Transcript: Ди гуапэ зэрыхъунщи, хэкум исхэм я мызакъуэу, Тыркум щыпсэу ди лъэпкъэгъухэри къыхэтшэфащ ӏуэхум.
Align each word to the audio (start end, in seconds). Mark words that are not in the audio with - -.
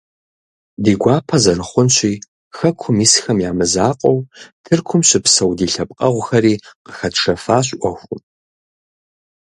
Ди 0.83 0.93
гуапэ 1.01 1.37
зэрыхъунщи, 1.43 2.13
хэкум 2.57 2.97
исхэм 3.05 3.37
я 3.49 3.51
мызакъуэу, 3.57 4.19
Тыркум 4.63 5.01
щыпсэу 5.07 5.51
ди 5.57 5.67
лъэпкъэгъухэри 5.71 6.53
къыхэтшэфащ 6.83 7.67
ӏуэхум. 7.79 8.21